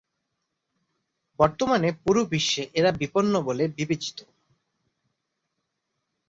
[1.39, 4.17] বর্তমানে পুরো বিশ্বে এরা বিপন্ন বলে বিবেচিত।